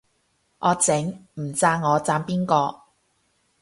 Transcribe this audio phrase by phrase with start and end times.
[0.57, 2.81] 我整，唔讚我讚邊個